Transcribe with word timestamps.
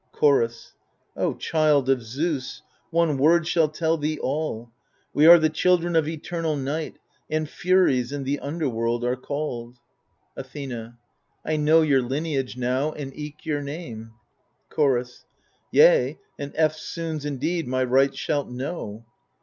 Chorus 0.11 0.73
O 1.15 1.35
child 1.35 1.87
of 1.87 2.01
Zeus, 2.01 2.63
one 2.89 3.19
word 3.19 3.47
shall 3.47 3.69
tell 3.69 3.99
thee 3.99 4.17
all. 4.17 4.71
We 5.13 5.27
are 5.27 5.37
the 5.37 5.47
children 5.51 5.95
of 5.95 6.07
eternal 6.07 6.55
Night, 6.55 6.95
And 7.29 7.47
Furies 7.47 8.11
in 8.11 8.23
the 8.23 8.39
underworld 8.39 9.05
are 9.05 9.15
called. 9.15 9.77
THE 10.35 10.43
FURIES 10.43 10.69
155 10.71 11.45
Athena 11.45 11.53
I 11.53 11.57
know 11.63 11.83
your 11.83 12.01
lineage 12.01 12.57
now 12.57 12.91
and 12.93 13.15
eke 13.15 13.45
your 13.45 13.61
name. 13.61 14.13
Chorus 14.69 15.25
Yea, 15.69 16.17
and 16.39 16.51
eftsoons 16.55 17.23
indeed 17.23 17.67
my 17.67 17.83
rights 17.83 18.17
shalt 18.17 18.49
know. 18.49 19.05